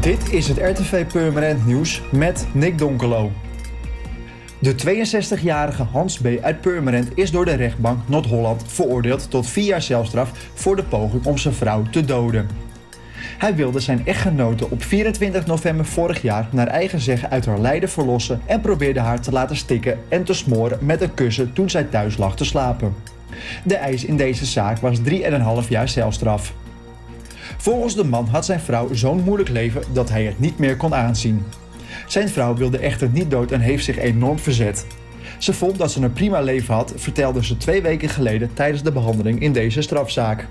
Dit 0.00 0.32
is 0.32 0.48
het 0.48 0.58
RTV 0.58 1.06
Purmerend 1.06 1.66
Nieuws 1.66 2.02
met 2.12 2.46
Nick 2.52 2.78
Donkelo. 2.78 3.32
De 4.58 4.74
62-jarige 4.74 5.82
Hans 5.82 6.18
B. 6.18 6.26
uit 6.42 6.60
Purmerend 6.60 7.08
is 7.14 7.30
door 7.30 7.44
de 7.44 7.54
rechtbank 7.54 8.08
Noord-Holland 8.08 8.64
veroordeeld 8.66 9.30
tot 9.30 9.46
vier 9.46 9.64
jaar 9.64 9.82
celstraf 9.82 10.30
voor 10.54 10.76
de 10.76 10.82
poging 10.82 11.26
om 11.26 11.38
zijn 11.38 11.54
vrouw 11.54 11.82
te 11.90 12.04
doden. 12.04 12.48
Hij 13.38 13.54
wilde 13.54 13.80
zijn 13.80 14.06
echtgenote 14.06 14.70
op 14.70 14.82
24 14.82 15.46
november 15.46 15.86
vorig 15.86 16.22
jaar 16.22 16.48
naar 16.50 16.66
eigen 16.66 17.00
zeggen 17.00 17.30
uit 17.30 17.46
haar 17.46 17.60
lijden 17.60 17.88
verlossen 17.88 18.40
en 18.46 18.60
probeerde 18.60 19.00
haar 19.00 19.20
te 19.20 19.32
laten 19.32 19.56
stikken 19.56 19.98
en 20.08 20.24
te 20.24 20.34
smoren 20.34 20.78
met 20.80 21.00
een 21.00 21.14
kussen 21.14 21.52
toen 21.52 21.70
zij 21.70 21.84
thuis 21.84 22.16
lag 22.16 22.36
te 22.36 22.44
slapen. 22.44 22.94
De 23.64 23.76
eis 23.76 24.04
in 24.04 24.16
deze 24.16 24.46
zaak 24.46 24.78
was 24.78 24.98
3,5 24.98 25.68
jaar 25.68 25.88
celstraf. 25.88 26.54
Volgens 27.56 27.94
de 27.94 28.04
man 28.04 28.26
had 28.26 28.44
zijn 28.44 28.60
vrouw 28.60 28.94
zo'n 28.94 29.22
moeilijk 29.24 29.48
leven 29.48 29.82
dat 29.92 30.10
hij 30.10 30.24
het 30.24 30.38
niet 30.40 30.58
meer 30.58 30.76
kon 30.76 30.94
aanzien. 30.94 31.44
Zijn 32.06 32.28
vrouw 32.28 32.54
wilde 32.54 32.78
echter 32.78 33.08
niet 33.08 33.30
dood 33.30 33.52
en 33.52 33.60
heeft 33.60 33.84
zich 33.84 33.98
enorm 33.98 34.38
verzet. 34.38 34.86
Ze 35.38 35.52
vond 35.52 35.78
dat 35.78 35.90
ze 35.90 36.02
een 36.02 36.12
prima 36.12 36.40
leven 36.40 36.74
had, 36.74 36.92
vertelde 36.96 37.44
ze 37.44 37.56
twee 37.56 37.82
weken 37.82 38.08
geleden 38.08 38.54
tijdens 38.54 38.82
de 38.82 38.92
behandeling 38.92 39.40
in 39.40 39.52
deze 39.52 39.82
strafzaak. 39.82 40.46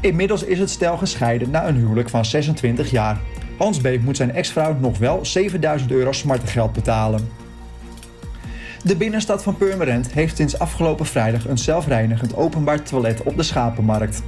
Inmiddels 0.00 0.44
is 0.44 0.58
het 0.58 0.70
stel 0.70 0.96
gescheiden 0.96 1.50
na 1.50 1.68
een 1.68 1.76
huwelijk 1.76 2.08
van 2.08 2.24
26 2.24 2.90
jaar. 2.90 3.20
Hans 3.58 3.80
B. 3.80 3.88
moet 4.00 4.16
zijn 4.16 4.34
ex-vrouw 4.34 4.76
nog 4.80 4.98
wel 4.98 5.24
7000 5.24 5.90
euro 5.90 6.12
smartengeld 6.12 6.72
betalen. 6.72 7.28
De 8.82 8.96
binnenstad 8.96 9.42
van 9.42 9.56
Purmerend 9.56 10.12
heeft 10.12 10.36
sinds 10.36 10.58
afgelopen 10.58 11.06
vrijdag 11.06 11.48
een 11.48 11.58
zelfreinigend 11.58 12.36
openbaar 12.36 12.82
toilet 12.82 13.22
op 13.22 13.36
de 13.36 13.42
Schapenmarkt. 13.42 14.22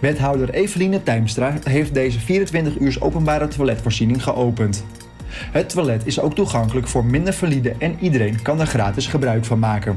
Wethouder 0.00 0.50
Eveline 0.50 1.02
Tijmstra 1.02 1.56
heeft 1.64 1.94
deze 1.94 2.20
24 2.20 2.78
uur 2.78 2.96
openbare 3.00 3.48
toiletvoorziening 3.48 4.22
geopend. 4.22 4.84
Het 5.28 5.68
toilet 5.68 6.06
is 6.06 6.20
ook 6.20 6.34
toegankelijk 6.34 6.88
voor 6.88 7.04
minder 7.04 7.32
valide 7.32 7.74
en 7.78 7.96
iedereen 8.00 8.42
kan 8.42 8.60
er 8.60 8.66
gratis 8.66 9.06
gebruik 9.06 9.44
van 9.44 9.58
maken. 9.58 9.96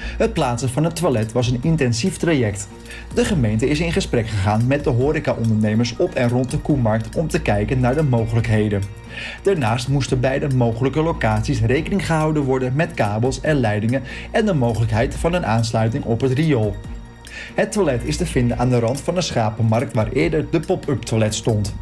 Het 0.00 0.32
plaatsen 0.32 0.68
van 0.68 0.84
het 0.84 0.96
toilet 0.96 1.32
was 1.32 1.48
een 1.48 1.58
intensief 1.62 2.16
traject. 2.16 2.68
De 3.14 3.24
gemeente 3.24 3.68
is 3.68 3.80
in 3.80 3.92
gesprek 3.92 4.28
gegaan 4.28 4.66
met 4.66 4.84
de 4.84 4.90
horecaondernemers 4.90 5.96
op 5.96 6.14
en 6.14 6.28
rond 6.28 6.50
de 6.50 6.58
Koemarkt 6.58 7.16
om 7.16 7.28
te 7.28 7.42
kijken 7.42 7.80
naar 7.80 7.94
de 7.94 8.02
mogelijkheden. 8.02 8.82
Daarnaast 9.42 9.88
moesten 9.88 10.20
bij 10.20 10.38
de 10.38 10.48
mogelijke 10.48 11.02
locaties 11.02 11.60
rekening 11.60 12.06
gehouden 12.06 12.42
worden 12.42 12.72
met 12.74 12.94
kabels 12.94 13.40
en 13.40 13.56
leidingen 13.56 14.02
en 14.30 14.46
de 14.46 14.54
mogelijkheid 14.54 15.14
van 15.14 15.32
een 15.32 15.46
aansluiting 15.46 16.04
op 16.04 16.20
het 16.20 16.32
riool. 16.32 16.76
Het 17.54 17.72
toilet 17.72 18.04
is 18.04 18.16
te 18.16 18.26
vinden 18.26 18.58
aan 18.58 18.68
de 18.68 18.78
rand 18.78 19.00
van 19.00 19.14
de 19.14 19.20
schapenmarkt 19.20 19.94
waar 19.94 20.08
eerder 20.12 20.50
de 20.50 20.60
pop-up 20.60 21.02
toilet 21.02 21.34
stond. 21.34 21.74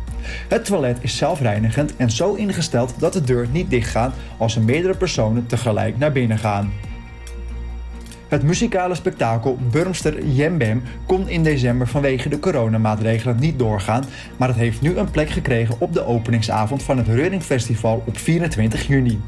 Het 0.49 0.65
toilet 0.65 0.99
is 1.01 1.17
zelfreinigend 1.17 1.97
en 1.97 2.11
zo 2.11 2.35
ingesteld 2.35 2.95
dat 2.99 3.13
de 3.13 3.21
deur 3.21 3.47
niet 3.53 3.71
dichtgaat 3.71 4.15
als 4.37 4.57
er 4.57 4.63
meerdere 4.63 4.97
personen 4.97 5.47
tegelijk 5.47 5.99
naar 5.99 6.13
binnen 6.13 6.39
gaan. 6.39 6.73
Het 8.29 8.43
muzikale 8.43 8.95
spektakel 8.95 9.59
Burmster 9.71 10.27
Jembem 10.27 10.83
kon 11.07 11.29
in 11.29 11.43
december 11.43 11.89
vanwege 11.89 12.29
de 12.29 12.39
coronamaatregelen 12.39 13.39
niet 13.39 13.59
doorgaan, 13.59 14.05
maar 14.37 14.49
het 14.49 14.57
heeft 14.57 14.81
nu 14.81 14.97
een 14.97 15.11
plek 15.11 15.31
gekregen 15.31 15.75
op 15.79 15.93
de 15.93 16.05
openingsavond 16.05 16.83
van 16.83 16.99
het 16.99 17.09
Reuring 17.09 17.43
Festival 17.43 18.03
op 18.07 18.19
24 18.19 18.87
juni. 18.87 19.21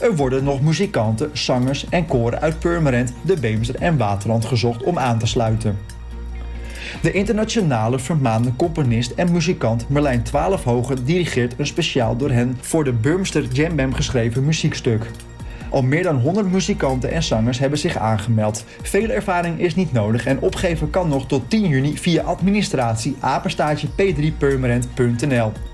Er 0.00 0.16
worden 0.16 0.44
nog 0.44 0.60
muzikanten, 0.60 1.30
zangers 1.32 1.88
en 1.88 2.06
koren 2.06 2.40
uit 2.40 2.58
Purmerend, 2.58 3.12
de 3.22 3.36
Beemster 3.40 3.74
en 3.74 3.96
Waterland 3.96 4.44
gezocht 4.44 4.82
om 4.82 4.98
aan 4.98 5.18
te 5.18 5.26
sluiten. 5.26 5.78
De 7.02 7.12
internationale 7.12 7.98
vermaande 7.98 8.56
componist 8.56 9.10
en 9.10 9.32
muzikant 9.32 9.88
Merlijn 9.88 10.22
Twaalfhogen 10.22 11.04
dirigeert 11.04 11.54
een 11.56 11.66
speciaal 11.66 12.16
door 12.16 12.30
hen 12.30 12.58
voor 12.60 12.84
de 12.84 12.92
Burmster 12.92 13.44
Jam 13.52 13.94
geschreven 13.94 14.44
muziekstuk. 14.44 15.10
Al 15.70 15.82
meer 15.82 16.02
dan 16.02 16.16
100 16.16 16.50
muzikanten 16.50 17.10
en 17.10 17.22
zangers 17.22 17.58
hebben 17.58 17.78
zich 17.78 17.96
aangemeld. 17.96 18.64
Veel 18.82 19.08
ervaring 19.08 19.60
is 19.60 19.74
niet 19.74 19.92
nodig 19.92 20.26
en 20.26 20.40
opgeven 20.40 20.90
kan 20.90 21.08
nog 21.08 21.26
tot 21.26 21.50
10 21.50 21.68
juni 21.68 21.96
via 21.96 22.22
administratie 22.22 23.16
apenstaartje 23.20 23.88
p3purmerend.nl. 23.88 25.52